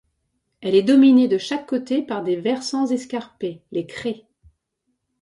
[0.61, 4.25] Elle est dominée de chaque côté par des versants escarpés, les crêts.